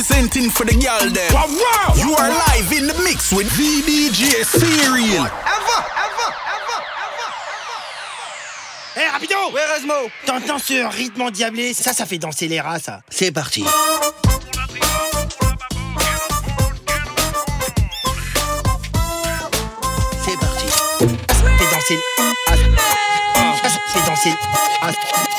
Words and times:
representing 0.00 0.48
for 0.50 0.64
the 0.64 0.72
girl 0.72 1.10
them. 1.10 1.32
Wow, 1.34 1.46
wow. 1.46 1.94
You 1.94 2.14
are 2.14 2.28
live 2.30 2.72
in 2.72 2.86
the 2.86 2.94
mix 3.04 3.32
with 3.32 3.48
VDJ 3.48 4.44
Serial. 4.44 5.26
Ever, 5.26 5.80
ever, 6.06 6.28
ever. 6.56 6.80
Eh 8.96 9.00
hey, 9.00 9.08
rapido 9.10 9.52
Where 9.52 9.76
is 9.78 9.84
Mo? 9.86 10.08
T'entends 10.24 10.58
ce 10.58 10.86
rythme 10.96 11.22
endiablé? 11.22 11.74
Ça, 11.74 11.92
ça 11.92 12.06
fait 12.06 12.18
danser 12.18 12.48
les 12.48 12.60
rats, 12.60 12.78
ça. 12.78 13.02
C'est 13.10 13.30
parti. 13.30 13.64
C'est 20.24 20.38
parti. 20.38 20.66
Fais 21.58 21.74
danser. 21.74 21.98
Ah, 23.34 23.54
Fais 23.92 24.06
danser. 24.06 24.34
Ah, 24.82 24.92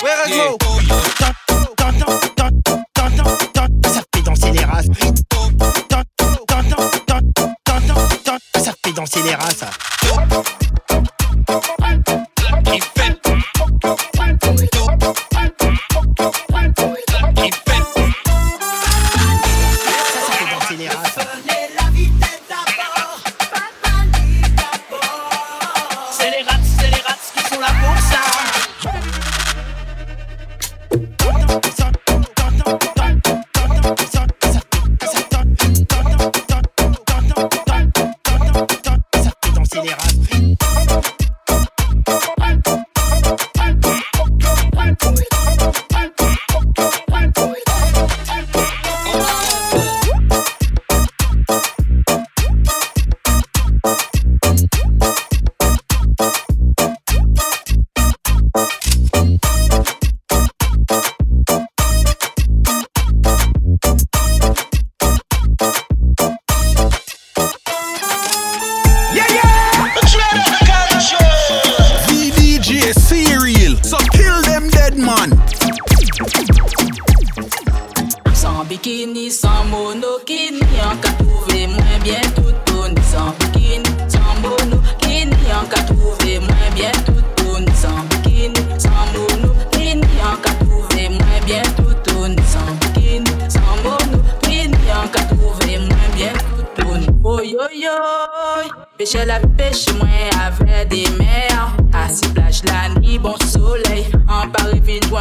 Where 0.03 0.29
is 0.29 0.35
Mo? 0.35 1.40
c'est 8.91 8.95
dans 8.95 9.05
Scélérat, 9.05 9.51
ça. 9.51 9.69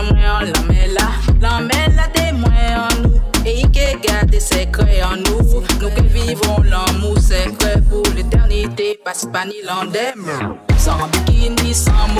fwa 0.00 0.02
mwen 0.02 0.24
an 0.24 0.52
lamela 0.52 1.14
Lamela 1.40 2.08
temwen 2.12 2.74
an 2.74 3.02
nou 3.02 3.20
E 3.44 3.52
yi 3.58 3.66
ke 3.74 3.96
gade 4.02 4.40
se 4.40 4.66
kre 4.72 5.00
an 5.02 5.22
nou 5.24 5.44
Nou 5.44 5.90
ke 5.96 6.02
vivon 6.14 6.64
l'amou 6.70 7.20
se 7.20 7.44
kre 7.58 7.80
Pou 7.88 8.02
l'eternite 8.16 8.96
pas 9.04 9.26
ni 9.48 9.62
bikini, 11.12 11.74
san 11.74 12.14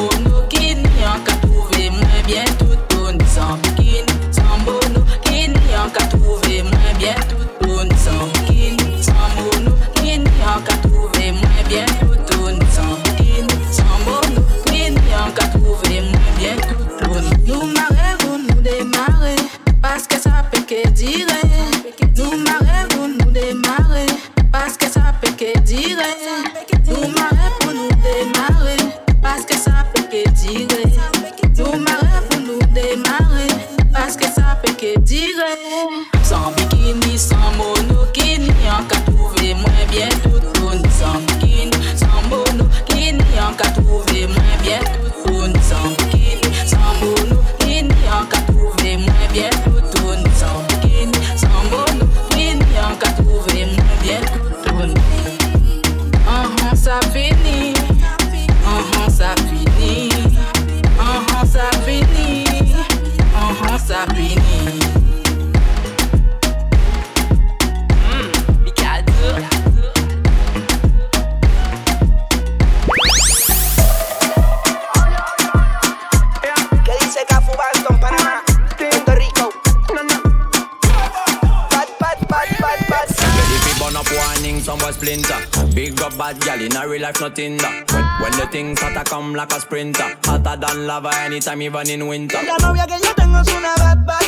like 89.41 89.53
a 89.57 89.61
sprinter. 89.61 90.09
Hotter 90.25 90.57
than 90.61 90.87
lava 90.87 91.11
anytime, 91.25 91.63
even 91.63 91.89
in 91.89 92.07
winter. 92.07 92.39
La 92.43 92.57
novia 92.59 92.87
que 92.87 92.99
yo 93.03 93.15
tengo 93.15 93.41
es 93.41 93.49
una 93.49 93.75
bad 93.79 94.05
bad. 94.05 94.25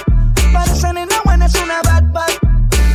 Parece 0.53 0.93
nena 0.93 1.21
buena, 1.25 1.47
es 1.47 1.55
una 1.55 1.83
bad 1.83 2.05
bad. 2.13 2.33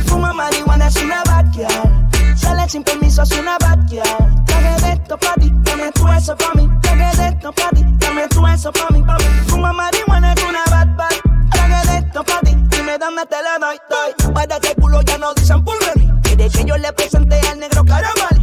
Fuma 0.06 0.32
marihuana, 0.32 0.88
es 0.88 0.96
una 0.96 1.22
bad 1.24 1.46
girl. 1.52 2.36
Sale 2.36 2.68
sin 2.68 2.82
permiso, 2.82 3.22
es 3.22 3.32
una 3.32 3.56
bad 3.58 3.78
girl. 3.88 4.44
Traje 4.46 4.80
de 4.82 4.92
esto 4.94 5.16
pa' 5.16 5.34
ti, 5.34 5.50
dame 5.62 5.92
tu 5.92 6.08
eso 6.08 6.36
pa' 6.36 6.54
mí. 6.54 6.68
Traje 6.82 7.16
de 7.16 7.28
esto 7.28 7.52
pa' 7.52 7.70
ti, 7.70 7.84
dame 7.98 8.28
tu 8.28 8.46
eso 8.46 8.72
pa' 8.72 8.88
mí, 8.90 9.02
pa' 9.02 9.16
mí. 9.18 9.24
Fuma 9.46 9.72
marihuana, 9.72 10.32
es 10.32 10.42
una 10.42 10.64
bad 10.70 10.88
bad. 10.96 11.14
Traje 11.52 11.88
de 11.88 11.98
esto 11.98 12.24
pa' 12.24 12.40
ti, 12.40 12.56
dime 12.70 12.98
dónde 12.98 13.26
te 13.26 13.36
la 13.42 13.58
doy, 13.60 13.78
doy. 13.88 14.32
Para 14.34 14.58
que 14.58 14.74
culo 14.74 15.02
ya 15.02 15.18
no 15.18 15.34
dicen 15.34 15.64
pulverí. 15.64 16.10
Quiere 16.22 16.50
que 16.50 16.64
yo 16.64 16.76
le 16.76 16.92
presente 16.92 17.38
al 17.48 17.60
negro 17.60 17.84
caramelo 17.84 18.37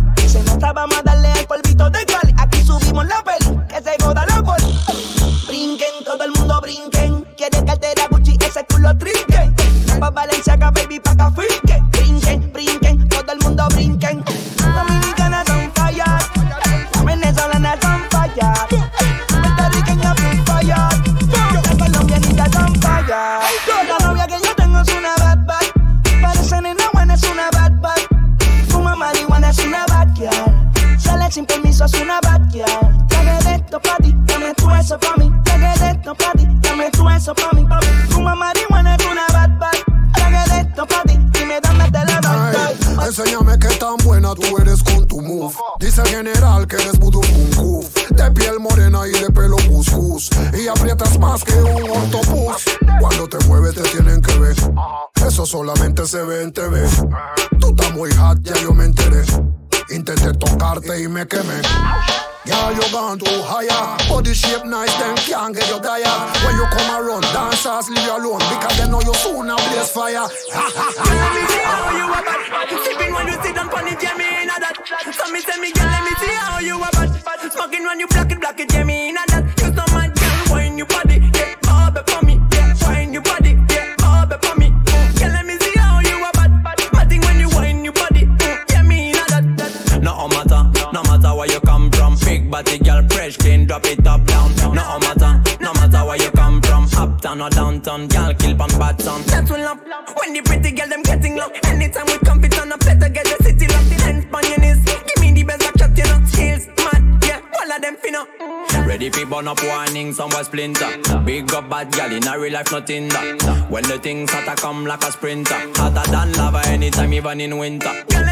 somewhere 110.36 110.44
splinter. 110.44 111.20
Big 111.24 111.54
up 111.54 111.70
bad 111.70 111.92
gal 111.92 112.12
in 112.12 112.28
a 112.28 112.40
real 112.40 112.54
life, 112.54 112.72
nothing 112.72 113.08
that. 113.10 113.66
When 113.70 113.84
the 113.84 113.98
things 114.00 114.32
hotter 114.32 114.56
come 114.56 114.86
like 114.86 115.04
a 115.04 115.12
sprinter, 115.12 115.56
hotter 115.76 116.12
than 116.12 116.34
lava 116.34 116.62
anytime, 116.68 117.14
even 117.14 117.42
in 117.42 117.58
winter. 117.58 118.25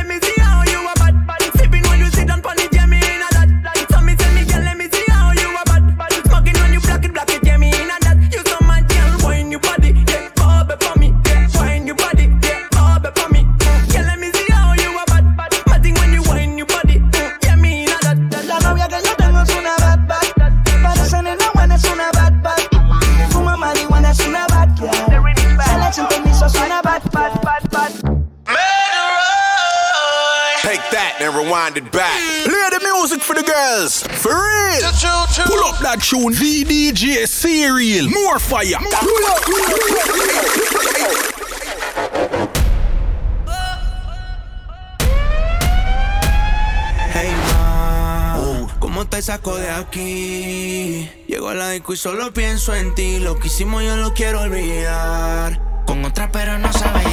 For 33.73 33.79
the 33.79 33.79
girls. 33.79 34.03
For 34.03 34.29
real. 34.29 34.81
Pull 35.45 35.63
up 35.65 35.79
that 35.79 36.01
tune. 36.01 36.33
VDJ 36.33 37.27
Serial. 37.27 38.09
More 38.09 38.39
fire. 38.39 38.77
Pull 38.79 39.25
up. 39.25 39.43
Hey 47.13 47.31
ma, 47.53 48.67
¿cómo 48.79 49.05
te 49.07 49.21
saco 49.21 49.55
de 49.55 49.69
aquí? 49.69 51.09
Llego 51.27 51.49
a 51.49 51.53
la 51.53 51.69
disco 51.69 51.93
y 51.93 51.97
solo 51.97 52.33
pienso 52.33 52.73
en 52.73 52.95
ti. 52.95 53.19
Lo 53.19 53.39
que 53.39 53.47
hicimos 53.47 53.83
yo 53.83 53.95
lo 53.97 54.13
quiero 54.13 54.41
olvidar. 54.41 55.61
Con 55.85 56.03
otra 56.05 56.31
pero 56.31 56.57
no 56.57 56.71
sabe 56.73 57.03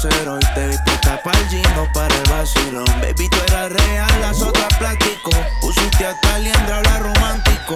¿qué 0.00 0.04
vas 0.04 0.04
a 0.04 0.08
hacer 0.08 0.28
hoy? 0.28 0.40
Te 0.54 0.66
viste 0.68 0.92
para 1.24 1.38
el 1.38 1.48
gym 1.48 1.62
para 1.92 2.14
el 2.14 2.30
vacilón. 2.30 2.84
Baby, 3.00 3.28
tú 3.30 3.36
eras 3.48 3.72
real, 3.72 4.20
las 4.20 4.42
otras 4.42 4.76
plástico. 4.78 5.30
Pusiste 5.60 6.06
a 6.06 6.18
Caliendra, 6.20 6.78
habla 6.78 6.98
romántico. 6.98 7.74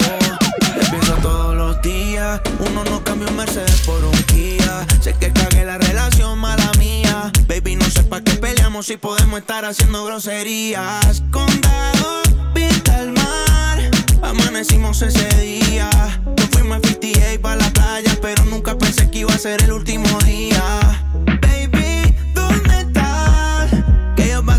Te 0.60 0.90
pienso 0.90 1.14
todos 1.16 1.54
los 1.56 1.82
días. 1.82 2.40
Uno 2.60 2.84
no 2.84 3.02
cambia 3.02 3.28
un 3.28 3.36
Mercedes 3.36 3.80
por 3.82 4.04
un 4.04 4.22
Kia. 4.24 4.86
Sé 5.00 5.14
que 5.14 5.32
cagué 5.32 5.64
la 5.64 5.78
relación, 5.78 6.38
mala 6.38 6.70
mía. 6.78 7.32
Baby, 7.48 7.76
no 7.76 7.86
sé 7.86 8.02
para 8.04 8.22
qué 8.22 8.34
peleamos 8.34 8.86
si 8.86 8.96
podemos 8.96 9.40
estar 9.40 9.64
haciendo 9.64 10.04
groserías. 10.04 11.22
Condado, 11.30 12.22
vista 12.54 12.98
al 12.98 13.12
mar. 13.12 13.90
Amanecimos 14.22 15.02
ese 15.02 15.28
día 15.40 15.90
fuimos 16.52 16.78
a 16.78 16.88
58 16.88 17.40
para 17.40 17.56
la 17.56 17.70
playa, 17.70 18.16
pero 18.20 18.44
nunca 18.44 18.76
pensé 18.78 19.10
que 19.10 19.20
iba 19.20 19.34
a 19.34 19.38
ser 19.38 19.62
el 19.62 19.72
último 19.72 20.06
día. 20.20 20.62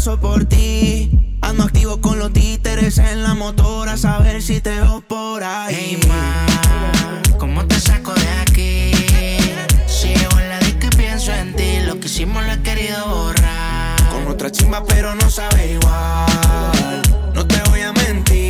Paso 0.04 0.20
por 0.20 0.44
ti. 0.44 1.10
Ando 1.42 1.64
activo 1.64 2.02
con 2.02 2.20
los 2.20 2.34
títeres 2.34 2.98
en 2.98 3.24
la 3.24 3.36
motora, 3.36 3.94
a 3.94 3.98
saber 3.98 4.42
si 4.42 4.60
te 4.60 4.72
veo 4.72 5.02
por 5.08 5.42
ahí. 5.44 5.76
Hey, 5.80 6.00
ma, 6.10 7.22
¿cómo 7.38 7.66
te 7.66 7.80
saco 7.80 8.14
de 8.14 8.30
aquí? 8.42 8.92
Si 9.88 10.10
llevo 10.14 10.40
en 10.40 10.50
la 10.50 10.60
disco 10.60 10.88
y 10.92 10.98
pienso 10.98 11.32
en 11.32 11.56
ti, 11.56 11.80
lo 11.86 12.02
que 12.02 12.08
hicimos 12.08 12.46
lo 12.46 12.52
he 12.52 12.62
querido 12.62 12.98
borrar. 13.08 14.10
Con 14.12 14.28
otra 14.28 14.52
chimba, 14.52 14.84
pero 14.86 15.16
no 15.16 15.30
sabe 15.30 15.72
igual. 15.72 17.02
No 17.34 17.48
te 17.48 17.62
voy 17.70 17.82
a 17.82 17.94
mentir. 17.94 18.43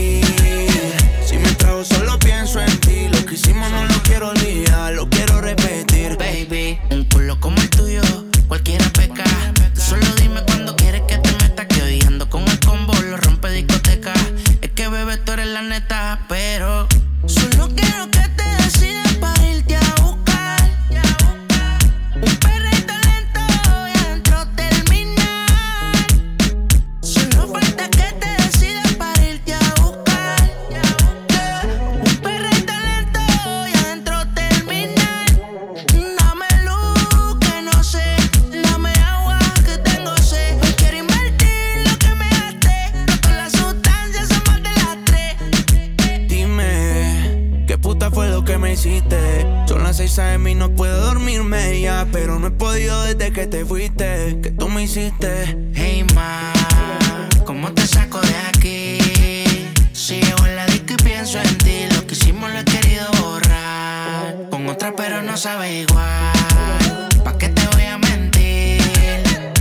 Igual. 65.84 67.10
¿Pa' 67.24 67.38
qué 67.38 67.50
te 67.50 67.68
voy 67.68 67.86
a 67.86 67.98
mentir? 67.98 68.82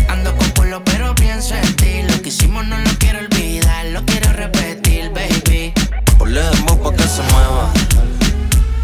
Ando 0.08 0.34
con 0.36 0.48
culo, 0.50 0.82
pero 0.84 1.14
pienso 1.14 1.54
en 1.54 1.76
ti. 1.76 2.02
Lo 2.08 2.20
que 2.22 2.28
hicimos 2.28 2.64
no 2.66 2.78
lo 2.78 2.90
quiero 2.98 3.18
olvidar, 3.20 3.86
lo 3.86 4.04
quiero 4.04 4.32
repetir, 4.32 5.10
baby. 5.10 5.72
Ponle 6.18 6.42
pa' 6.82 6.92
que 6.96 7.02
se 7.04 7.22
mueva 7.30 7.72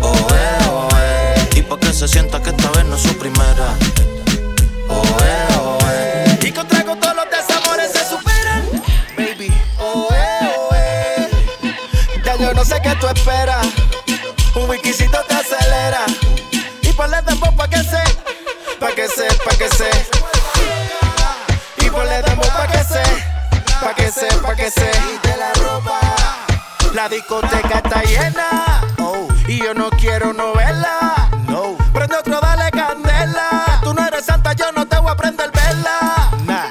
Oe, 0.01 0.45
oe. 0.71 1.59
Y 1.59 1.63
pa' 1.63 1.79
que 1.79 1.93
se 1.93 2.07
sienta 2.09 2.41
que 2.43 2.51
esta 2.51 2.71
vez 2.71 2.85
no 2.87 2.97
es 2.97 3.03
su 3.03 3.15
primera. 3.19 3.69
Oe, 4.89 5.33
oe. 5.59 6.39
Y 6.43 6.53
con 6.53 6.67
trago 6.69 6.97
todos 6.97 7.17
los 7.17 7.27
desamores 7.31 7.93
se 7.93 8.05
superan. 8.09 8.63
Baby. 9.17 9.53
Oe, 9.79 10.27
oe. 10.71 11.29
Ya 12.25 12.37
yo 12.37 12.55
no 12.55 12.65
sé 12.65 12.81
qué 12.83 12.95
tú 13.01 13.07
esperas. 13.09 13.67
Un 14.55 14.69
wikisito 14.69 15.19
la 27.09 27.15
discoteca 27.15 27.79
está 27.79 28.03
llena. 28.03 28.81
Oh. 28.99 29.29
Y 29.47 29.59
yo 29.59 29.73
no 29.75 29.89
quiero 29.91 30.33
novela. 30.33 31.31
No. 31.49 31.77
Prende 31.93 32.17
otro, 32.17 32.39
dale 32.41 32.71
candela. 32.71 33.81
tú 33.83 33.95
no 33.95 34.07
eres 34.07 34.25
santa, 34.25 34.53
yo 34.53 34.71
no 34.73 34.87
te 34.87 34.99
voy 34.99 35.11
a 35.11 35.17
prender 35.17 35.51
vela. 35.51 36.31
Nah. 36.45 36.69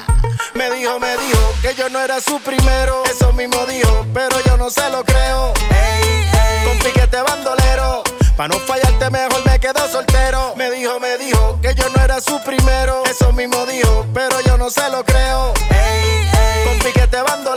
Me 0.54 0.70
dijo, 0.72 1.00
me 1.00 1.18
dijo 1.18 1.54
que 1.62 1.74
yo 1.76 1.90
no 1.90 2.00
era 2.00 2.20
su 2.22 2.40
primero. 2.42 3.04
Eso 3.06 3.34
mismo 3.34 3.66
dijo, 3.66 4.06
pero 4.14 4.36
yo 4.46 4.58
no 4.58 4.70
se 4.70 4.90
lo 4.90 5.04
creo. 5.04 5.54
Ey, 5.70 6.30
ey. 6.32 6.66
Con 6.66 6.80
piquete 6.80 7.22
bandolero. 7.22 8.04
Pa' 8.36 8.48
no 8.48 8.60
fallarte 8.60 9.10
mejor 9.10 9.44
me 9.46 9.60
quedo 9.60 9.88
soltero. 9.92 10.54
Me 10.56 10.70
dijo, 10.70 11.00
me 11.00 11.18
dijo 11.18 11.60
que 11.62 11.74
yo 11.74 11.90
no 11.90 12.04
era 12.04 12.22
su 12.22 12.40
primero. 12.42 13.04
Eso 13.06 13.34
mismo 13.34 13.66
dijo, 13.66 14.06
pero 14.14 14.40
yo 14.42 14.58
no 14.58 14.70
se 14.70 14.88
lo 14.90 15.04
creo. 15.04 15.54
Ey, 15.72 16.30
ey. 16.32 16.66
Con 16.66 16.80
piquete 16.80 17.22
bandolero. 17.22 17.57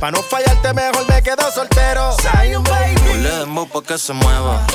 Pa' 0.00 0.10
no 0.10 0.22
fallarte 0.22 0.72
mejor 0.72 1.06
me 1.10 1.22
quedo 1.22 1.52
soltero. 1.52 2.16
Soy 2.22 2.54
un 2.54 2.64
baby. 2.64 2.94
Ponle 3.06 3.66
pa' 3.66 3.82
que 3.82 3.98
se 3.98 4.14
mueva. 4.14 4.66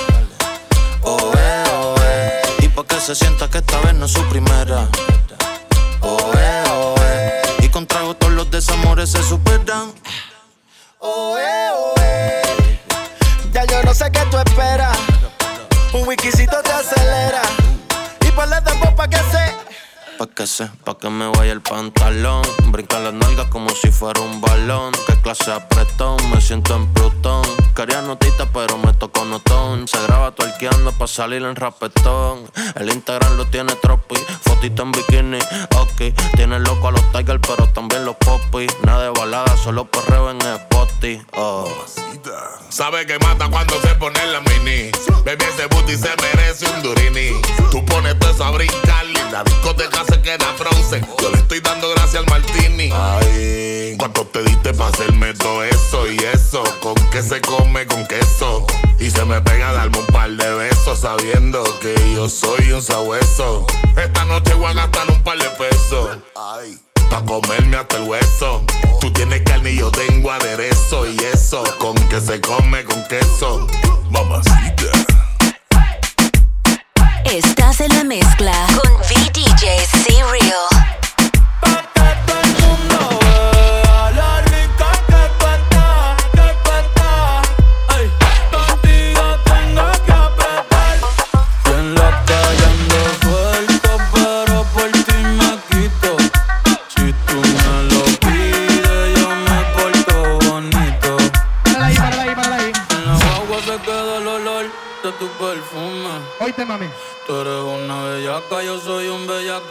Oh, 1.01 1.34
eh, 1.36 1.63
oh, 1.74 1.96
eh. 2.00 2.41
Y 2.60 2.67
pa' 2.67 2.84
que 2.86 3.00
se 3.00 3.15
sienta 3.15 3.50
que 3.50 3.58
esta 3.58 3.79
vez 3.79 3.96
no 3.96 4.05
es 4.05 4.12
su 4.12 4.24
primera. 4.29 4.88
Oh, 6.01 6.32
eh, 6.38 6.63
oh, 6.72 6.96
eh. 7.01 7.41
Y 7.63 7.70
con 7.70 7.88
trago 7.88 8.13
todos 8.13 8.34
los 8.34 8.51
desamores 8.51 9.10
se 9.13 9.24
superan. 9.24 9.91
Oh, 11.00 11.36
eh, 11.39 11.70
oh, 11.74 11.94
eh. 12.01 12.79
Ya 13.51 13.65
yo 13.65 13.82
no 13.82 13.96
sé 13.96 14.12
qué 14.12 14.20
tú 14.29 14.38
esperas. 14.38 14.96
Un 15.94 16.08
wikisito 16.08 16.62
te 16.62 16.72
acelera. 16.72 17.41
Y 18.22 18.29
ponle 18.29 18.62
de 18.62 18.91
pa' 18.91 19.08
que 19.08 19.17
se 19.17 19.65
Pa' 20.18 20.28
que 20.28 20.48
sé, 20.48 20.70
pa' 20.86 20.98
que 20.98 21.10
me 21.10 21.28
vaya 21.28 21.52
el 21.52 21.62
pantalón. 21.62 22.42
Brinca 22.68 23.00
las 23.00 23.14
nalgas 23.14 23.48
como 23.48 23.70
si 23.70 23.92
fuera 23.92 24.22
un 24.22 24.40
balón. 24.40 24.94
Qué 25.08 25.16
clase 25.22 25.52
apretón, 25.52 26.18
me 26.30 26.40
siento 26.40 26.74
en 26.76 26.88
Plutón. 26.94 27.44
Quería 27.76 28.02
notita, 28.02 28.46
pero 28.54 28.78
me 28.78 28.94
tocó 28.94 29.26
notón. 29.26 29.90
Se 29.90 30.02
graba 30.04 30.32
tuerqueando 30.32 30.94
pa' 30.94 31.08
salir 31.08 31.44
en 31.44 31.56
rapetón. 31.58 32.50
El 32.76 32.94
Instagram 32.94 33.36
lo 33.36 33.46
tiene 33.48 33.74
tropi, 33.76 34.16
fotito 34.42 34.84
en 34.84 34.92
bikini. 34.94 35.40
Ok, 35.76 36.16
tiene 36.36 36.60
loco 36.60 36.88
a 36.88 36.92
los 36.92 37.12
Tigers, 37.12 37.42
pero 37.46 37.68
también 37.68 38.06
los 38.06 38.16
popis. 38.16 38.72
Nada 38.84 39.04
de 39.04 39.10
balada, 39.10 39.58
solo 39.58 39.86
perreo 39.86 40.32
en 40.32 40.40
Spotify. 40.86 41.25
Oh. 41.34 41.68
Sabe 42.70 43.06
que 43.06 43.18
mata 43.20 43.48
cuando 43.50 43.80
se 43.82 43.96
pone 43.96 44.20
la 44.27 44.42
mini. 44.42 44.92
Baby, 45.24 45.46
ese 45.46 45.68
booty 45.68 45.96
se 45.96 46.10
merece 46.22 46.65
un 46.68 46.82
durini. 46.82 47.32
Tú 47.72 47.84
pones 47.86 48.18
todo 48.20 48.32
eso 48.32 48.44
a 48.44 48.51
brincar 48.51 49.06
y 49.06 49.32
la 49.32 49.44
discoteca 49.44 50.04
se 50.06 50.22
queda 50.22 50.54
frozen. 50.58 51.06
Yo 51.22 51.30
le 51.30 51.38
estoy 51.38 51.60
dando 51.60 51.89
gracias 51.89 52.15
al 52.15 52.25
martini. 52.27 52.89
Ay, 52.94 53.96
¿cuánto 53.98 54.25
te 54.27 54.44
diste 54.44 54.74
para 54.74 54.89
hacerme 54.89 55.34
todo 55.34 55.63
eso 55.63 56.12
y 56.12 56.18
eso? 56.18 56.63
¿Con 56.82 56.96
qué 57.12 57.22
se 57.22 57.42
come 57.42 57.86
con 57.86 58.06
queso? 58.08 58.65
Y 59.00 59.10
se 59.10 59.24
me 59.25 59.42
pega 59.42 59.72
darme 59.72 60.00
un 60.00 60.08
par 60.08 60.32
de 60.32 60.56
besos 60.56 61.00
sabiendo 61.00 61.63
que 61.80 61.96
yo 62.13 62.30
soy 62.30 62.72
un 62.72 62.82
sabueso. 62.82 63.65
Esta 63.98 64.25
noche 64.25 64.54
voy 64.56 64.72
a 64.72 64.74
gastar 64.74 65.10
un 65.10 65.22
par 65.24 65.38
de 65.38 65.50
pesos. 65.51 66.18
Ay 66.36 66.80
pa' 67.10 67.24
comerme 67.26 67.78
hasta 67.78 67.98
el 67.98 68.04
hueso. 68.04 68.64
Tú 69.02 69.12
tienes 69.12 69.42
carne 69.42 69.72
y 69.72 69.78
yo 69.78 69.92
tengo 69.92 70.32
aderezo 70.32 71.08
y 71.08 71.18
eso, 71.34 71.64
con 71.80 71.96
que 72.10 72.20
se 72.20 72.40
come 72.42 72.84
con 72.84 73.04
queso. 73.08 73.68
Mamacita. 74.10 74.92
Estás 77.26 77.82
en 77.82 77.96
la 77.96 78.04
mezcla 78.04 78.54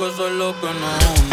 bellaco, 0.04 0.08
eso 0.08 0.28
es 0.28 0.34
lo 0.34 0.54
que 0.60 0.66
nos 0.66 1.23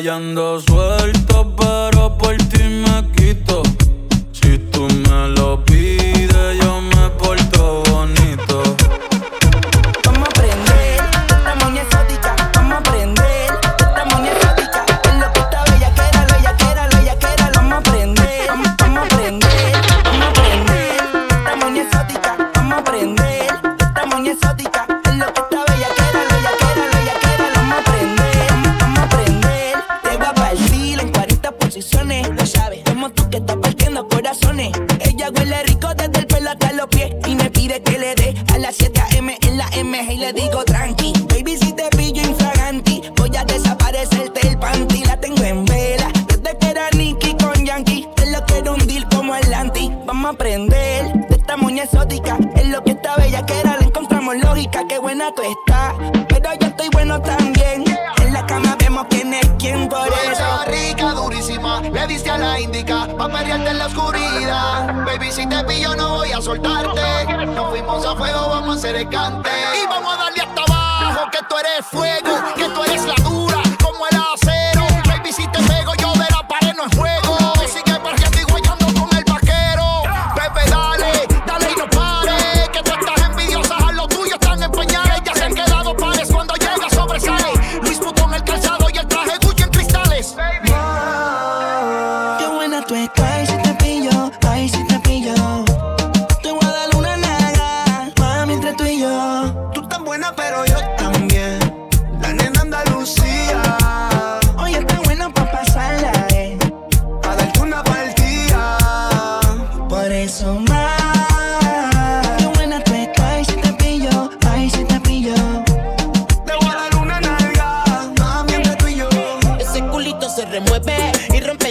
rayando 0.00 0.58
su 0.60 0.79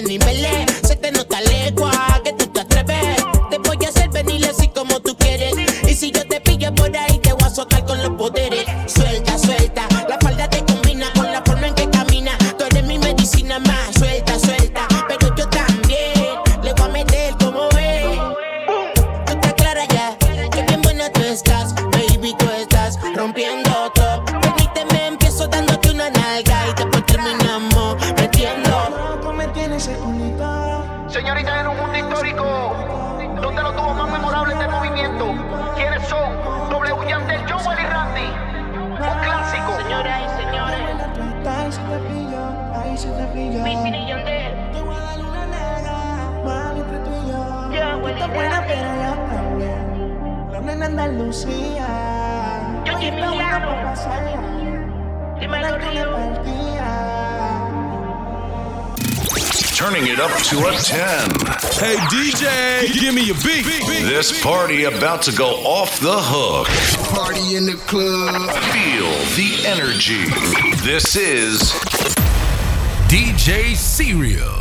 niveles 0.09 0.88
Party 64.41 64.85
about 64.85 65.21
to 65.23 65.33
go 65.33 65.49
off 65.65 65.99
the 65.99 66.15
hook. 66.17 66.67
Party 67.13 67.57
in 67.57 67.65
the 67.65 67.73
club. 67.73 68.49
Feel 68.71 69.11
the 69.35 69.67
energy. 69.67 70.29
This 70.83 71.17
is 71.17 71.59
DJ 73.09 73.75
Serial. 73.75 74.59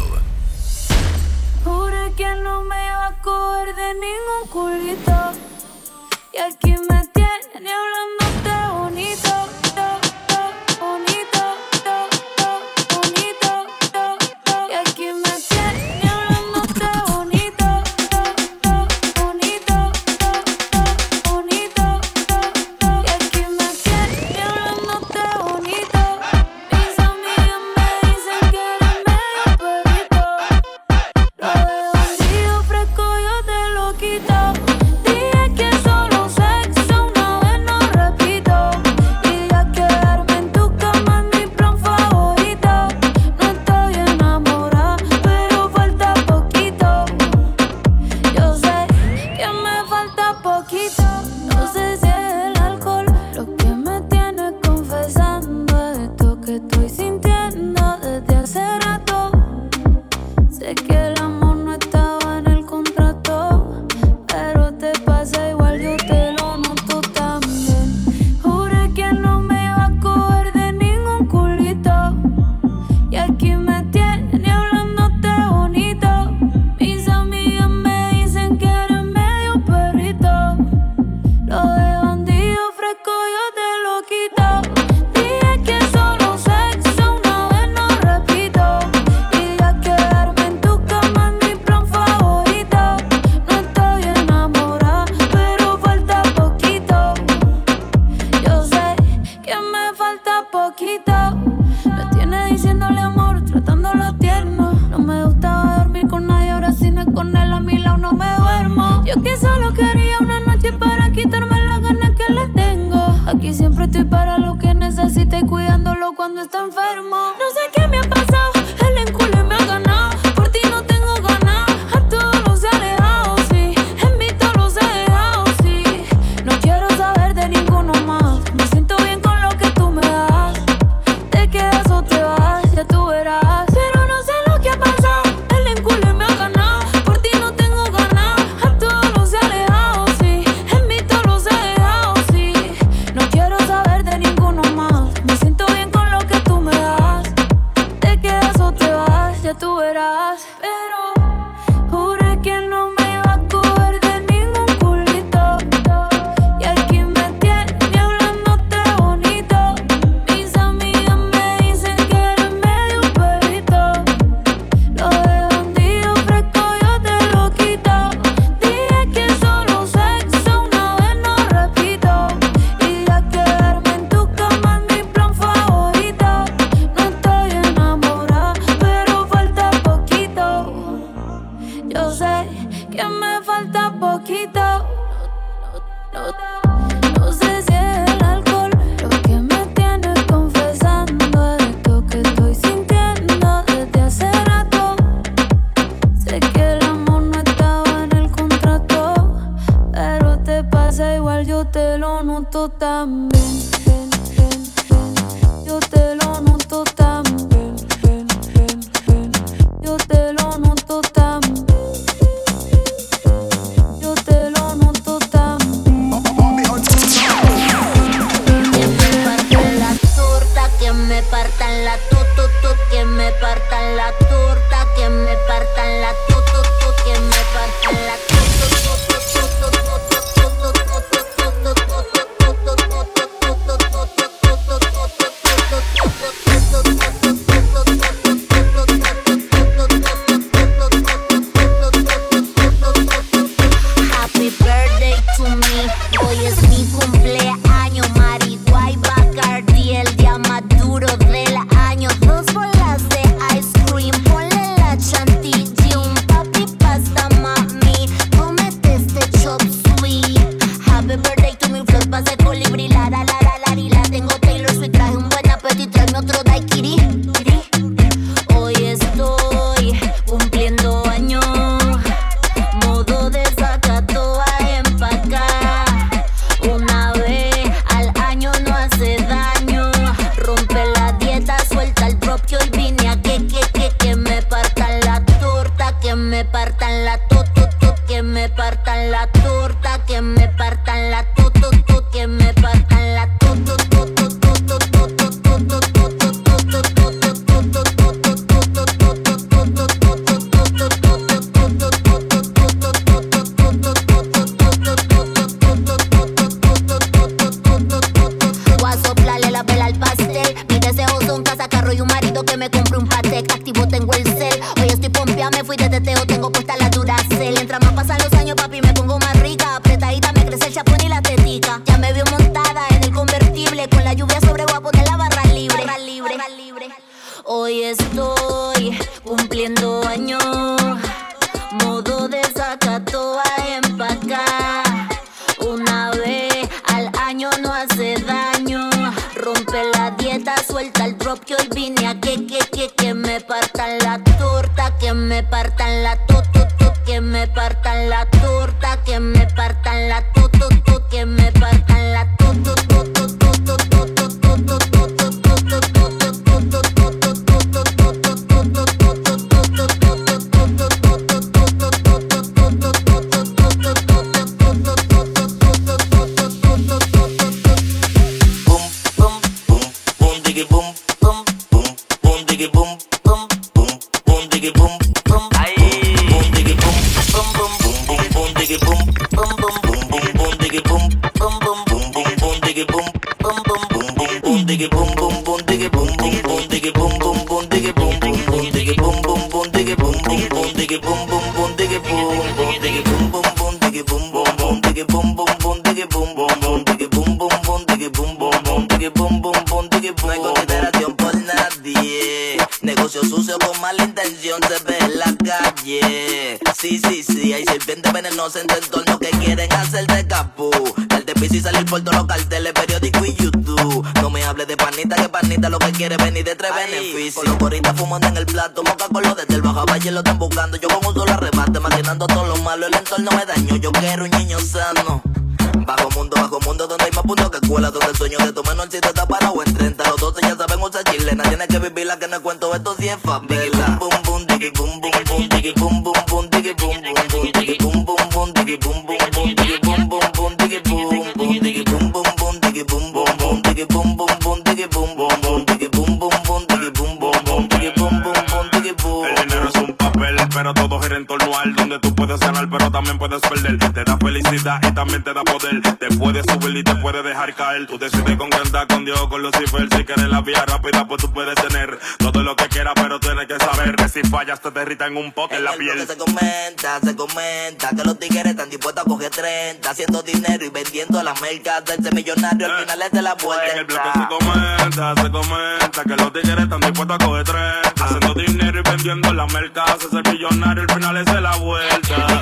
también 454.98 455.22
te 455.22 455.32
da 455.32 455.44
poder. 455.44 455.80
Te 455.96 456.08
puede 456.16 456.42
subir 456.42 456.76
y 456.76 456.82
te 456.82 456.92
puede 456.96 457.22
dejar 457.22 457.54
caer. 457.54 457.86
Tú 457.86 457.96
decides 457.98 458.36
con 458.36 458.50
quién 458.50 458.86
con 458.88 459.04
Dios, 459.04 459.28
con 459.28 459.40
Lucifer. 459.42 459.88
Si 459.96 460.04
quieres 460.04 460.28
la 460.28 460.40
vía 460.40 460.64
rápida, 460.66 461.06
pues 461.06 461.22
tú 461.22 461.32
puedes 461.32 461.54
tener 461.54 461.96
todo 462.18 462.42
lo 462.42 462.56
que 462.56 462.66
quieras, 462.66 462.94
pero 462.96 463.20
tienes 463.20 463.46
que 463.46 463.58
saber 463.58 463.94
que 463.94 464.08
si 464.08 464.22
fallas 464.22 464.60
te 464.60 464.72
derritan 464.72 465.16
un 465.16 465.30
poco 465.30 465.54
en, 465.54 465.62
la 465.62 465.72
piel. 465.74 465.98
Que 465.98 466.06
se 466.06 466.16
comenta, 466.16 466.98
se 467.00 467.14
comenta 467.14 467.90
que 467.90 468.02
los 468.02 468.18
tigres 468.18 468.46
están 468.46 468.70
dispuestos 468.70 469.06
a 469.06 469.08
coger 469.08 469.30
30, 469.30 469.88
haciendo 469.88 470.20
dinero 470.22 470.64
y 470.64 470.68
vendiendo 470.68 471.22
las 471.22 471.40
mercas 471.40 471.84
de 471.84 471.94
ese 471.94 472.10
millonario 472.10 472.66
al 472.66 472.72
eh, 472.72 472.80
final 472.80 473.02
es 473.02 473.12
de 473.12 473.22
la 473.22 473.36
puerta. 473.36 473.72
En 473.72 473.78
el 473.78 473.84
bloque 473.84 474.08
se 474.14 474.26
comenta, 474.26 475.14
se 475.22 475.30
comenta 475.30 476.02
que 476.02 476.16
los 476.16 476.32
tigres 476.32 476.58
están 476.58 476.80
dispuestos 476.80 477.14
a 477.14 477.24
coger 477.24 477.44
30, 477.44 478.04
haciendo 478.04 478.34
dinero 478.34 478.80
y 478.80 478.82
vendiendo 478.82 479.32
las 479.32 479.52
mercas. 479.52 479.96
Ese 480.00 480.28
millonario 480.28 480.82
al 480.82 480.92
final 480.92 481.16
es 481.18 481.26
de 481.26 481.40
la 481.40 481.56
vuelta. 481.56 482.40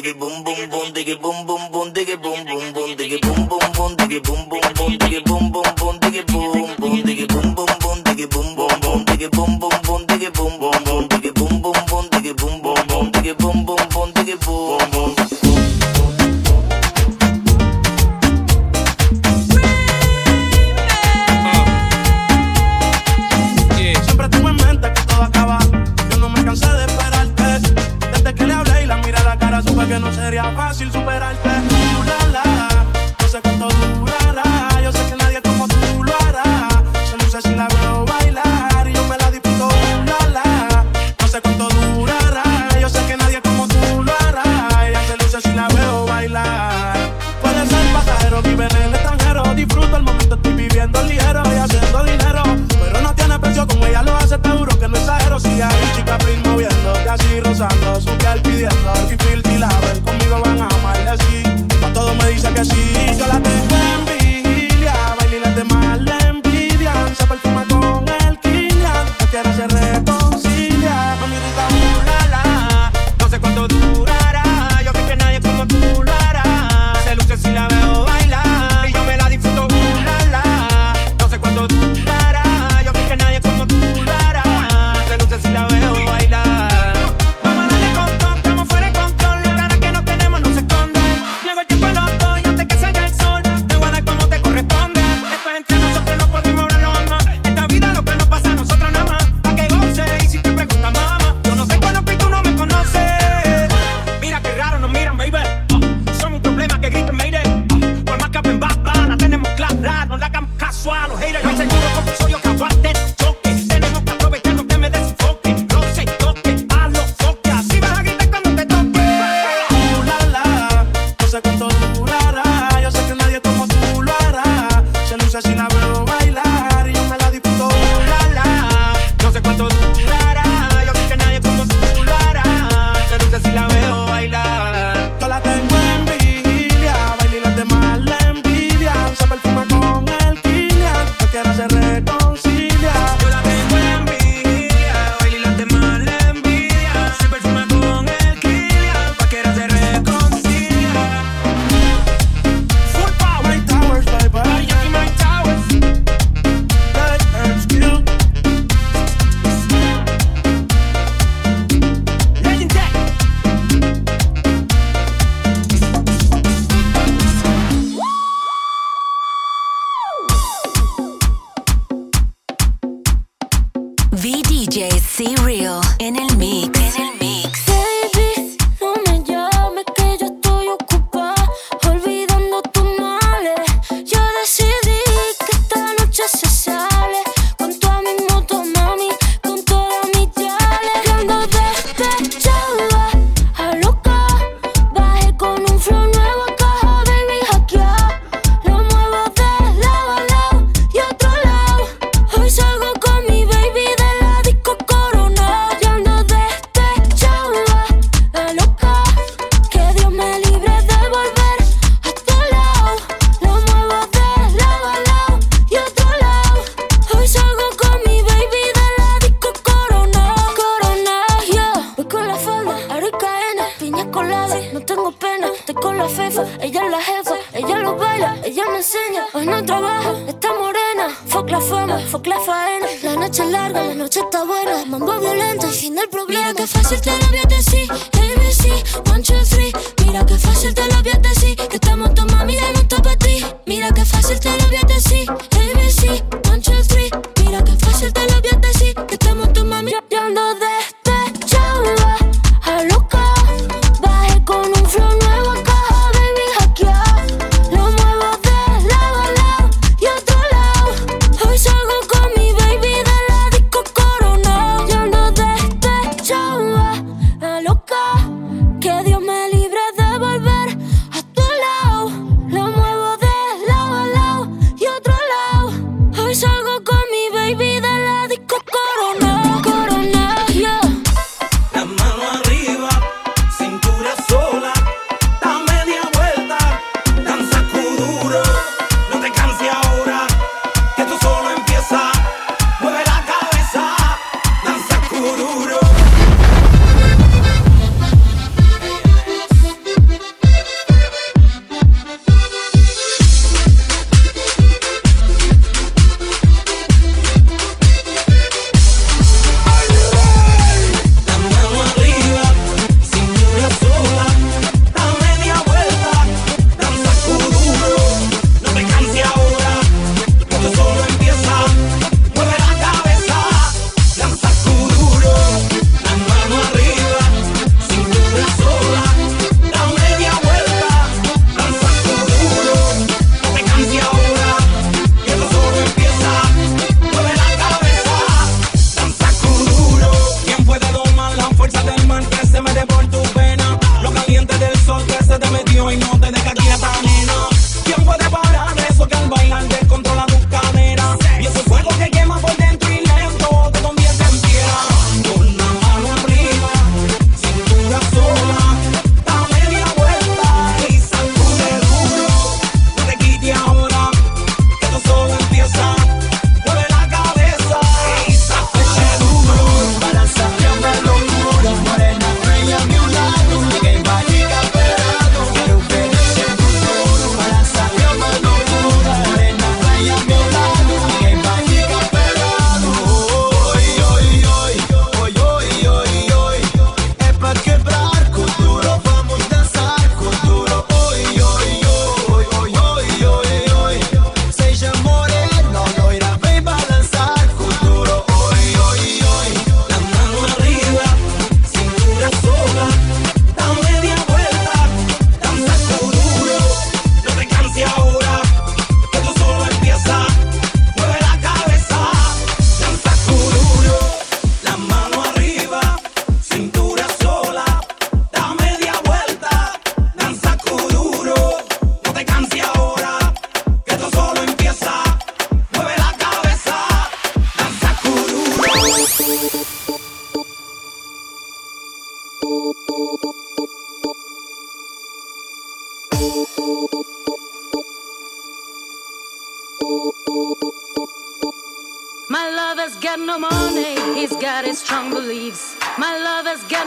diggy 0.00 0.18
boom 0.18 0.44
boom 0.44 0.70
boom 0.70 0.92
diggy 0.94 1.14
boom 1.20 1.46
boom 1.46 1.60
boom 1.72 1.92
diggy 1.92 2.16
boom 2.16 2.44
boom 2.46 2.72
boom 2.72 2.96
diggy 2.96 3.18
boom 3.20 3.48
boom 3.48 3.72
boom 3.76 3.96
diggy 3.96 4.20
boom 4.26 4.48
boom 4.48 4.60
boom 4.76 4.96
diggy 4.98 5.20
boom 5.28 5.52
boom 5.52 5.68
boom 5.76 5.98
diggy 6.00 6.22
boom 6.24 6.76
boom 6.80 7.02
diggy 7.04 7.26
boom 7.28 7.54
boom 7.54 7.68
boom 7.82 8.02
diggy 8.06 8.26
boom 8.32 8.54
boom 8.56 8.80
boom 8.80 9.04
diggy 9.04 9.28
boom 9.36 9.58
boom 9.60 9.76
boom 9.84 10.06
diggy 10.08 10.30
boom 10.32 10.58
boom 10.58 10.84
boom 10.86 11.08
diggy 11.10 11.30
boom 11.36 11.60
boom 11.60 11.84
boom 11.90 12.08
diggy 12.08 12.32
boom 12.32 12.62
boom 12.62 12.86
boom 12.88 13.10
diggy 13.12 13.34
boom 13.34 13.64
boom 13.66 13.88
boom 13.92 14.12
diggy 14.14 14.36
boom 14.46 14.90
boom 14.90 14.99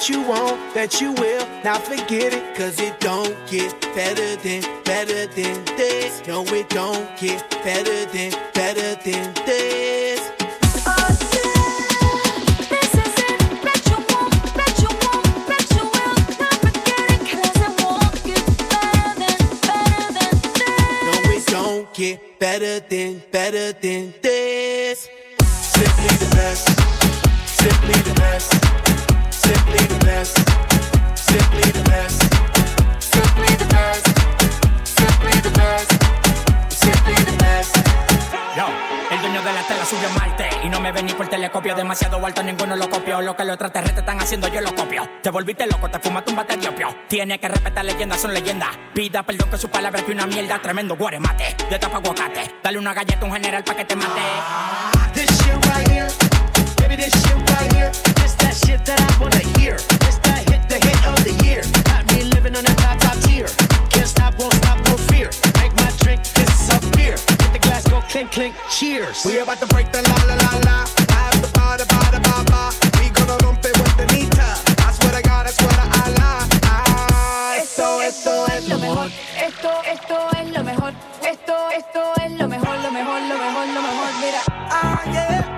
Won't, 0.00 0.08
you 0.08 0.22
won't, 0.22 0.74
bet 0.74 1.00
you 1.00 1.12
will. 1.12 1.46
Now 1.62 1.78
forget 1.78 2.32
it, 2.32 2.56
cause 2.56 2.80
it 2.80 2.98
don't 3.00 3.36
get 3.46 3.78
better 3.94 4.36
than, 4.36 4.62
better 4.84 5.26
than 5.26 5.64
this. 5.76 6.26
No, 6.26 6.42
it 6.44 6.70
don't 6.70 7.06
get 7.18 7.50
better 7.62 8.06
than, 8.06 8.32
better 8.54 8.94
than 9.02 9.34
this. 9.44 10.30
Get 21.92 22.38
better 22.38 22.80
than, 22.80 23.22
better 23.30 23.72
than 23.72 24.14
this. 24.22 25.10
Simply 25.44 26.16
the 26.16 26.30
best. 26.34 26.66
Simply 27.46 27.92
the 27.92 28.14
best. 28.14 28.99
Demasiado 41.80 42.24
alto, 42.24 42.42
ninguno 42.42 42.76
lo 42.76 42.88
copió. 42.90 43.20
Lo 43.20 43.34
que 43.34 43.44
los 43.44 43.54
extraterrestres 43.54 44.00
están 44.00 44.20
haciendo, 44.20 44.48
yo 44.48 44.60
lo 44.60 44.74
copio. 44.74 45.08
Te 45.22 45.30
volviste 45.30 45.66
loco, 45.66 45.88
te 45.88 45.98
fumaste 45.98 46.30
un 46.30 46.36
bate 46.36 46.56
de 46.56 46.68
opio. 46.68 46.88
Tiene 47.08 47.38
que 47.38 47.48
respetar 47.48 47.84
leyendas, 47.84 48.20
son 48.20 48.34
leyendas. 48.34 48.68
Pida 48.94 49.22
perdón 49.22 49.50
que 49.50 49.58
su 49.58 49.68
palabra 49.68 50.02
que 50.02 50.12
una 50.12 50.26
mierda 50.26 50.60
Tremendo 50.60 50.96
guaremate, 50.96 51.56
de 51.68 51.78
tapa 51.78 51.98
aguacate. 51.98 52.54
Dale 52.62 52.78
una 52.78 52.92
galleta 52.92 53.20
a 53.22 53.24
un 53.24 53.32
general 53.32 53.64
pa' 53.64 53.74
que 53.74 53.84
te 53.84 53.96
mate. 53.96 54.20
This 55.14 55.26
shit 55.38 55.66
right 55.66 55.88
here, 55.88 56.08
baby, 56.76 56.96
this 56.96 57.12
shit 57.12 57.34
right 57.34 57.72
here. 57.72 58.09
That 58.50 58.66
shit 58.66 58.84
that 58.84 58.98
I 58.98 59.22
wanna 59.22 59.46
hear. 59.60 59.76
That 60.26 60.42
hit, 60.50 60.66
the 60.66 60.74
hit 60.82 60.98
of 61.06 61.22
the 61.22 61.38
year. 61.46 61.62
Got 61.84 62.02
me 62.10 62.24
living 62.34 62.56
on 62.56 62.64
top, 62.64 62.98
top 62.98 63.16
tier. 63.22 63.46
Can't 63.90 64.08
stop, 64.08 64.36
won't 64.40 64.54
stop, 64.54 64.84
no 64.86 64.96
fear. 65.06 65.30
Make 65.62 65.72
my 65.76 65.88
drink 66.02 66.24
disappear. 66.34 67.14
The 67.54 67.60
glass, 67.62 67.86
go 67.86 68.00
clink, 68.10 68.32
clink, 68.32 68.56
cheers. 68.68 69.24
We 69.24 69.38
about 69.38 69.58
to 69.60 69.68
break 69.68 69.92
the 69.92 70.02
la 70.02 70.18
la 70.26 70.34
la 70.34 70.52
la. 70.66 70.78
Have 71.14 71.40
the 71.40 71.50
ba 71.54 71.78
da 71.78 71.84
ba 71.86 72.10
da 72.10 72.18
ba 72.18 72.44
ba. 72.50 72.89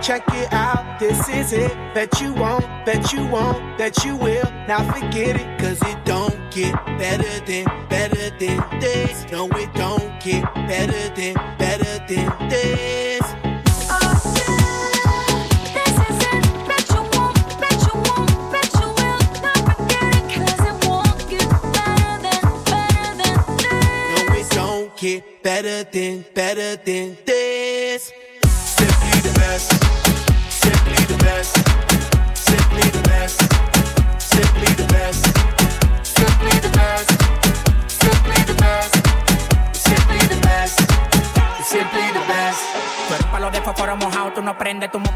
Check 0.02 0.24
it 0.30 0.52
out, 0.52 0.98
this 0.98 1.28
is 1.28 1.52
it. 1.52 1.70
Bet 1.94 2.20
you 2.20 2.34
won't, 2.34 2.66
bet 2.84 3.12
you 3.12 3.24
won't, 3.24 3.78
bet 3.78 4.04
you 4.04 4.16
will. 4.16 4.50
Now 4.66 4.82
forget 4.92 5.36
it, 5.36 5.60
cause 5.60 5.80
it 5.82 6.04
don't 6.04 6.36
get 6.50 6.74
better 6.98 7.38
than, 7.46 7.66
better 7.88 8.30
than 8.36 8.80
this. 8.80 9.24
No, 9.30 9.46
it 9.52 9.72
don't 9.74 10.20
get 10.20 10.42
better 10.66 11.08
than, 11.14 11.34
better 11.56 12.04
than 12.08 12.48
this. 12.48 13.22
This 15.72 15.94
is 16.08 16.18
it, 16.18 16.44
bet 16.66 16.84
you 16.90 17.02
won't, 17.14 17.38
bet 17.60 17.78
you 17.86 17.94
won't, 17.94 18.50
bet 18.50 18.74
you 18.74 18.88
will. 18.98 19.22
Now 19.40 19.58
forget 19.70 20.18
it, 20.18 20.50
it 20.66 20.76
won't 20.88 21.14
get 21.30 21.48
better 21.72 22.18
than, 22.26 22.42
better 22.64 23.06
than 23.22 23.38
this. 23.56 23.70
No, 24.10 24.34
it 24.34 24.50
don't 24.50 24.96
get 24.96 25.42
better 25.44 25.84
than, 25.84 26.24
better 26.34 26.74
than 26.74 27.16
this. 27.24 28.12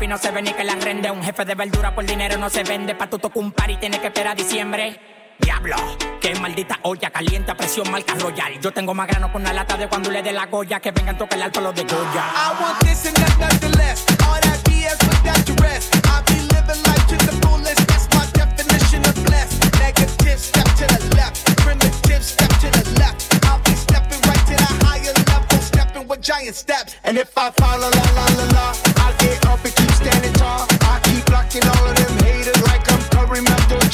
No 0.07 0.19
se 0.19 0.31
ve 0.31 0.43
ni 0.43 0.53
que 0.53 0.65
la 0.65 0.75
rende. 0.77 1.11
Un 1.11 1.23
jefe 1.23 1.45
de 1.45 1.55
verdura 1.55 1.95
por 1.95 2.05
dinero 2.05 2.37
no 2.39 2.51
se 2.51 2.63
vende, 2.63 2.95
pa' 2.95 3.09
tu 3.09 3.19
tocar 3.19 3.43
un 3.43 3.53
y 3.69 3.77
tienes 3.77 4.01
que 4.01 4.07
esperar 4.07 4.37
diciembre. 4.37 5.16
Diablo, 5.47 5.77
qué 6.21 6.35
maldita 6.41 6.77
olla 6.83 7.09
caliente 7.09 7.53
a 7.53 7.57
presión 7.57 7.89
marca 7.89 8.15
royal. 8.15 8.59
Yo 8.61 8.73
tengo 8.73 8.93
más 8.95 9.07
grano 9.07 9.31
con 9.31 9.43
una 9.43 9.53
lata 9.53 9.77
de 9.77 9.87
cuando 9.87 10.11
le 10.11 10.21
dé 10.21 10.33
la 10.33 10.47
goya 10.47 10.81
que 10.81 10.91
vengan 10.91 11.17
tocar 11.17 11.39
el 11.41 11.53
palo 11.53 11.73
de 11.73 11.85
Goya. 11.85 12.25
I 12.35 12.61
want 12.61 12.81
this 12.81 13.07
and 13.07 13.17
not 13.21 13.39
nothing 13.39 13.71
less. 13.79 14.05
All 14.27 14.41
that 14.41 14.59
BS 14.65 14.99
without 15.07 15.47
the 15.47 15.55
rest. 15.63 15.95
I 16.03 16.21
be 16.27 16.41
living 16.51 16.83
life 16.83 17.07
to 17.07 17.17
the 17.27 17.33
fullest. 17.47 17.79
That's 17.87 18.09
my 18.11 18.27
definition 18.35 19.07
of 19.07 19.15
blessed. 19.25 19.63
Negative 19.79 20.41
step 20.41 20.67
to 20.83 20.87
the 20.99 21.15
left. 21.15 21.39
Primitive 21.59 22.25
step 22.25 22.51
to 22.51 22.69
the 22.83 22.99
left. 22.99 23.47
I'll 23.47 23.63
be 23.63 23.77
stepping 23.77 24.19
right 24.27 24.45
to 24.51 24.57
the 24.59 24.85
higher 24.85 25.15
level. 25.31 25.63
Stepping 25.63 26.09
with 26.09 26.23
giant 26.23 26.57
steps. 26.57 26.97
And 27.05 27.17
if 27.17 27.39
I 27.39 27.53
fall 27.53 27.79
la 27.79 27.87
la 27.87 28.03
la 28.35 28.47
la, 28.51 28.75
I 28.99 29.15
get 29.23 29.47
up 29.47 29.63
and 29.63 29.75
keep 29.77 29.93
standing 29.93 30.33
tall. 30.33 30.67
I 30.91 30.99
keep 31.05 31.25
blocking 31.27 31.63
all 31.63 31.87
of 31.87 31.95
them 31.95 32.19
haters 32.27 32.61
like 32.67 32.83
I'm 32.91 32.99
Curry 33.15 33.47
Abdul-Jabbar 33.47 33.86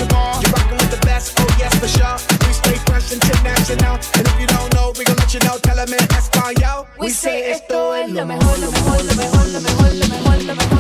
oh 1.39 1.47
yes 1.59 1.75
for 1.79 1.89
sure. 1.89 2.17
We 2.47 2.53
stay 2.53 2.77
fresh 2.87 3.13
international. 3.13 3.97
And 4.17 4.25
if 4.27 4.37
you 4.41 4.47
don't 4.47 4.73
know, 4.75 4.93
we 4.99 5.05
gon' 5.05 5.17
let 5.17 5.33
you 5.35 5.41
know. 5.41 5.57
Tell 5.59 5.77
them 5.77 5.93
in 5.93 6.07
español. 6.19 6.87
We 6.99 7.11
say 7.11 7.53
esto 7.53 7.95
es 7.95 8.11
lo 8.11 8.27
mejor, 8.27 8.59
lo 8.59 8.71
mejor, 8.71 9.05
lo 9.05 9.15
mejor, 9.15 9.47
lo 9.55 9.61
mejor, 9.61 9.93
lo 9.93 10.07
mejor, 10.07 10.43
lo 10.45 10.55
mejor, 10.55 10.73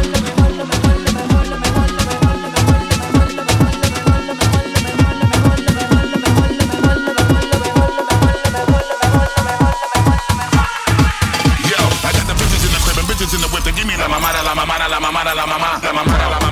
in 13.34 13.40
the 13.40 13.48
whip 13.48 13.64
give 13.74 13.86
me 13.86 13.96
la 13.96 14.08
mamada, 14.08 14.42
la 14.42 14.54
mamada, 14.54 14.88
la 14.88 15.00
mamada, 15.00 15.34
la 15.34 15.46
mamada, 15.46 15.80
la 15.80 15.92
mamada, 15.92 16.28
la 16.28 16.40
mamada. 16.40 16.51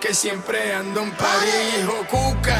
que 0.00 0.14
siempre 0.14 0.74
ando 0.74 1.02
en 1.02 1.10
París, 1.12 1.54
hijo 1.80 2.04
Cuca. 2.08 2.58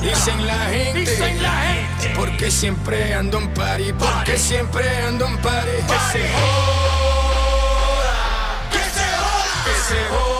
Dicen 0.00 0.46
la 0.46 0.58
gente, 0.66 1.00
dicen 1.00 1.42
la 1.42 1.50
gente, 1.50 2.12
porque 2.16 2.50
siempre 2.50 3.14
ando 3.14 3.38
en 3.38 3.52
París, 3.52 3.94
porque 3.98 4.38
siempre 4.38 5.02
ando 5.02 5.26
en 5.26 5.36
París. 5.38 5.84
Que 5.86 6.18
se 6.18 6.28
joda, 6.32 6.54
que 8.70 8.78
se 8.78 9.04
joda, 9.18 9.64
que 9.64 9.74
se 9.94 10.08
joda. 10.08 10.31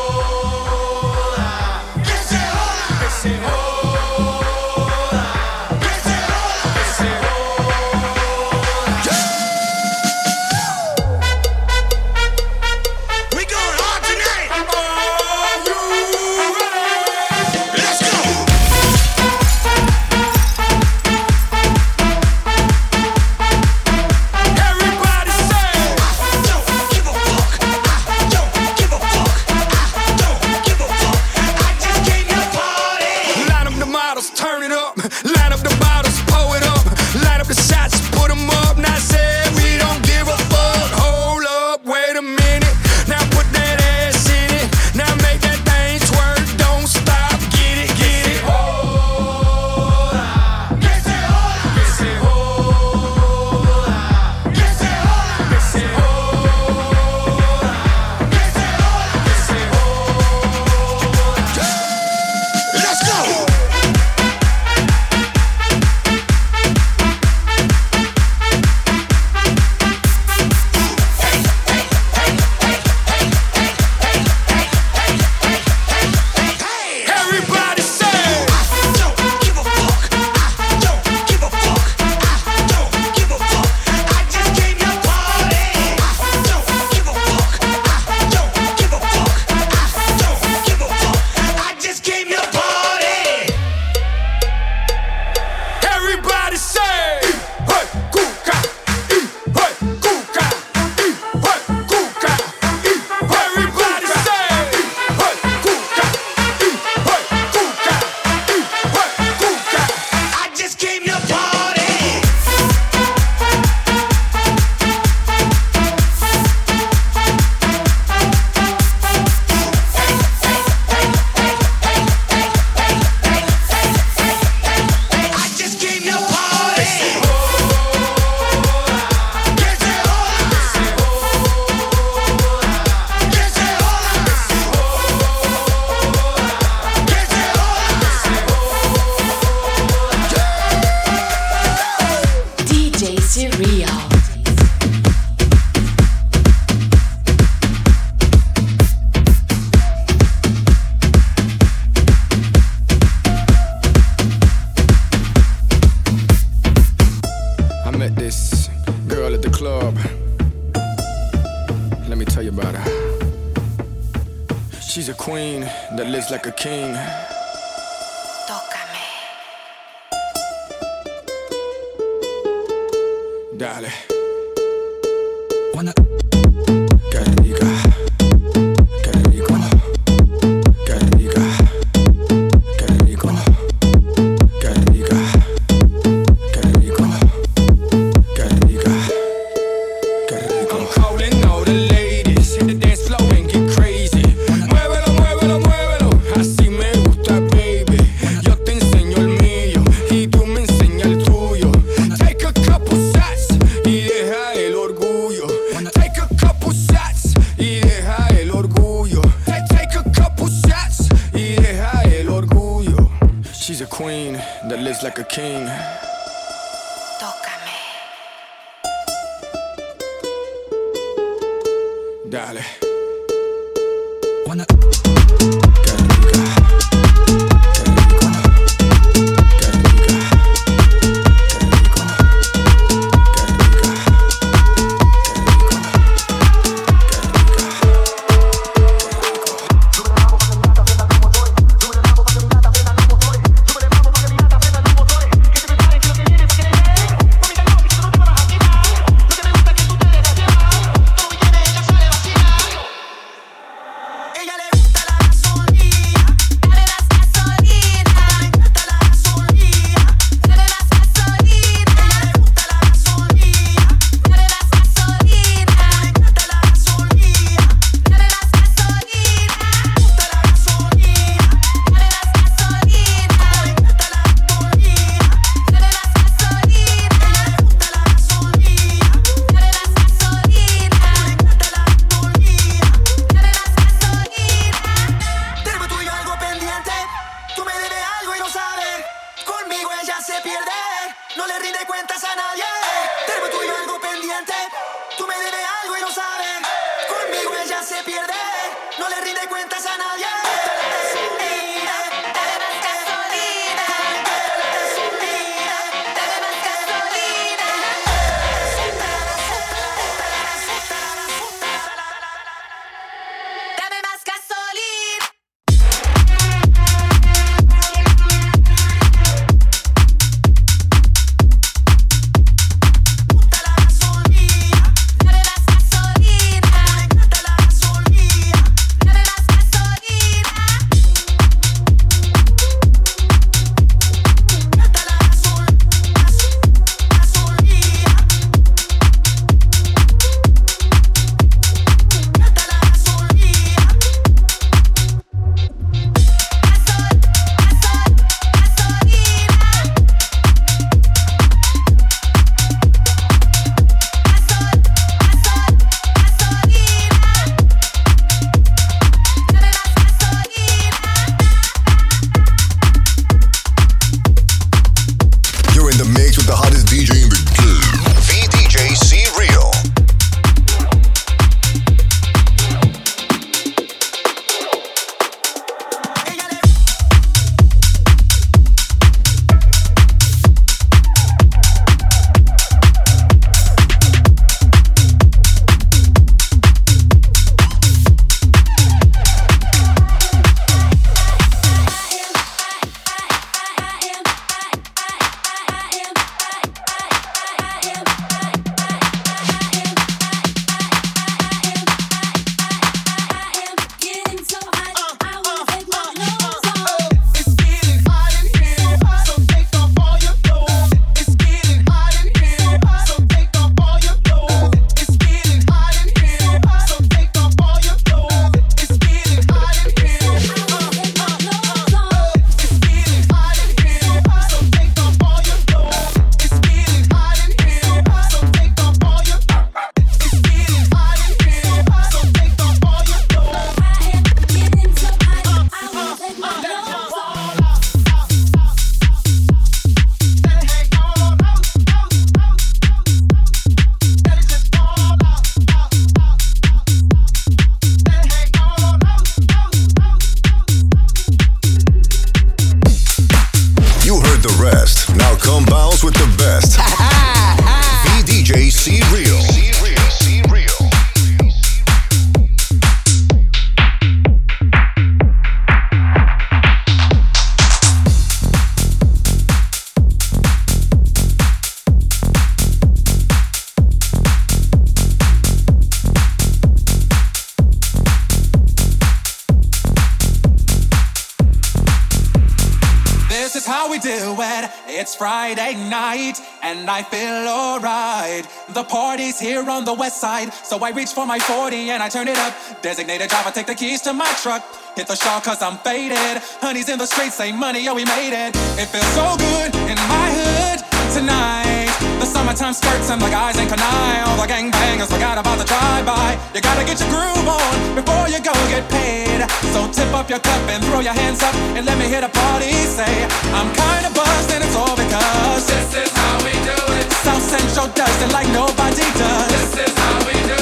So 490.73 490.81
I 490.81 490.89
reach 490.89 491.13
for 491.13 491.27
my 491.27 491.39
40 491.39 491.93
and 491.93 492.03
I 492.03 492.09
turn 492.09 492.29
it 492.29 492.39
up. 492.39 492.57
Designated 492.81 493.29
driver, 493.29 493.53
take 493.53 493.67
the 493.67 493.75
keys 493.75 494.01
to 494.09 494.15
my 494.15 494.33
truck. 494.41 494.65
Hit 494.97 495.05
the 495.07 495.15
shawl 495.15 495.39
cause 495.45 495.61
I'm 495.61 495.77
faded. 495.85 496.41
Honey's 496.65 496.89
in 496.89 496.97
the 496.97 497.05
streets, 497.05 497.37
say 497.37 497.53
money, 497.53 497.85
oh 497.93 497.95
we 497.95 498.09
made 498.09 498.33
it. 498.33 498.57
It 498.81 498.89
feels 498.89 499.13
so 499.13 499.37
good 499.37 499.69
in 499.85 500.01
my 500.09 500.29
hood 500.33 500.81
tonight. 501.13 501.93
The 502.21 502.25
summertime 502.25 502.73
skirts 502.73 503.13
and 503.13 503.21
the 503.21 503.29
guys 503.29 503.61
in 503.61 503.69
canai. 503.69 504.25
All 504.25 504.41
the 504.41 504.49
gangbangers 504.49 505.13
forgot 505.13 505.37
about 505.37 505.61
the 505.61 505.69
drive-by. 505.69 506.41
You 506.57 506.65
gotta 506.65 506.89
get 506.89 506.97
your 507.05 507.13
groove 507.13 507.53
on 507.53 507.77
before 507.93 508.33
you 508.33 508.41
go 508.41 508.57
get 508.73 508.89
paid. 508.89 509.45
So 509.77 509.93
tip 509.93 510.09
up 510.17 510.33
your 510.33 510.41
cup 510.41 510.65
and 510.73 510.81
throw 510.89 511.05
your 511.05 511.13
hands 511.13 511.45
up 511.45 511.53
and 511.77 511.85
let 511.85 512.01
me 512.01 512.09
hit 512.09 512.25
a 512.25 512.33
party. 512.33 512.73
Say, 512.89 513.29
I'm 513.53 513.69
kinda 513.77 514.09
buzzed 514.17 514.49
and 514.57 514.65
it's 514.65 514.73
all 514.73 514.97
because 514.97 515.69
this 515.69 516.09
is 516.09 516.11
how 516.17 516.41
we 516.41 516.57
do 516.65 516.81
it. 516.97 517.13
South 517.21 517.45
Central 517.45 517.93
does 517.93 518.17
it 518.25 518.33
like 518.33 518.49
nobody 518.57 519.05
does. 519.21 519.53
This 519.53 519.85
is 519.85 519.93
how 520.01 520.17
we 520.25 520.33
do 520.49 520.57
it. 520.57 520.62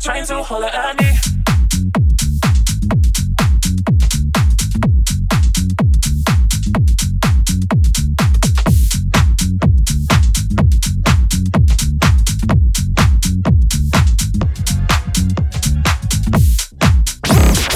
trying 0.00 0.26
to 0.26 0.42
holler 0.42 0.66
at 0.66 0.98
me. 1.00 1.06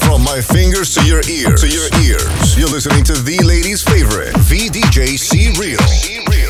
From 0.01 0.23
my 0.25 0.41
fingers 0.41 0.95
to 0.95 1.05
your 1.07 1.23
ears, 1.29 1.61
to 1.63 1.69
your 1.69 1.89
ears, 2.03 2.59
you're 2.59 2.69
listening 2.69 3.05
to 3.05 3.15
the 3.15 3.39
ladies' 3.45 3.83
favorite, 3.83 4.35
VDJ 4.35 5.19
C 5.19 5.53
Real. 5.59 6.50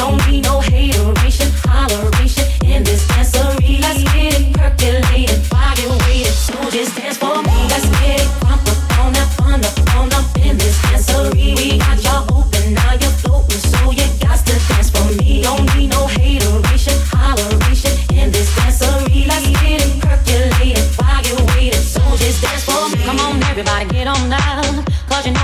don't 0.00 0.26
be 0.26 0.40
no 0.40 0.60
hater. 0.60 1.29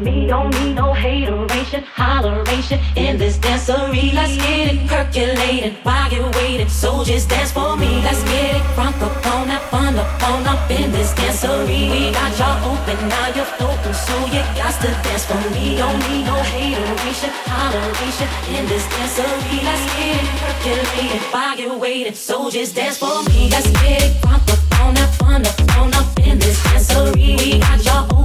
Me. 0.00 0.26
Don't 0.26 0.50
need 0.60 0.74
no 0.74 0.92
hateration, 0.92 1.82
holleration 1.82 2.80
in 2.96 3.18
this 3.18 3.38
dancery. 3.38 4.12
Let's 4.12 4.36
get 4.36 4.74
it 4.74 4.86
percolated 4.88 5.74
while 5.82 6.12
you're 6.12 6.30
waiting. 6.32 6.68
So 6.68 7.04
just 7.04 7.28
dance 7.28 7.52
for 7.52 7.76
me. 7.76 8.02
Let's 8.02 8.22
get 8.24 8.56
it 8.56 8.62
crunk 8.74 9.00
up 9.02 9.26
on 9.34 9.48
that 9.48 9.62
fun 9.70 9.96
up 9.96 10.08
up 10.48 10.70
in 10.70 10.90
this 10.92 11.12
dancery. 11.12 11.90
We 11.90 12.12
got 12.12 12.32
y'all 12.38 12.72
open, 12.72 13.08
now 13.08 13.28
you're 13.36 13.50
floating. 13.56 13.94
So 13.94 14.14
you 14.26 14.42
got 14.60 14.74
to 14.82 14.90
dance 15.04 15.24
for 15.24 15.42
me. 15.54 15.76
Don't 15.76 15.98
need 16.08 16.24
no 16.24 16.36
hateration, 16.36 17.30
holleration 17.52 18.28
in 18.56 18.66
this 18.66 18.84
dancery. 18.94 19.58
Let's 19.68 19.84
get 19.96 20.22
it 20.22 20.28
percolated 20.40 21.22
while 21.32 21.58
you're 21.58 21.78
waiting. 21.78 22.14
So 22.14 22.50
just 22.50 22.74
dance 22.74 22.98
for 22.98 23.22
me. 23.30 23.50
Let's 23.50 23.70
get 23.82 24.02
it 24.02 24.12
crunk 24.22 24.48
up 24.52 24.80
on 24.80 24.94
that 24.94 25.10
fun 25.14 25.44
up 25.44 25.58
up 25.94 26.26
in 26.26 26.38
this 26.38 26.58
dancery. 26.64 27.36
We 27.38 27.58
got 27.58 27.84
y'all 27.84 28.17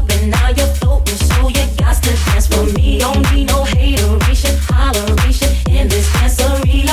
me. 2.75 2.99
Don't 2.99 3.21
need 3.33 3.47
no 3.47 3.63
hateration, 3.63 4.55
holleration 4.57 5.51
in 5.69 5.87
this 5.87 6.07
dancery. 6.09 6.92